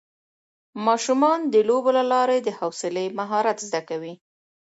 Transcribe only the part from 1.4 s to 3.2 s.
د لوبو له لارې د حوصلې